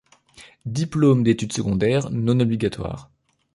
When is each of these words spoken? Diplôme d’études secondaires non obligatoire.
Diplôme 0.65 1.21
d’études 1.23 1.53
secondaires 1.53 2.09
non 2.09 2.39
obligatoire. 2.39 3.11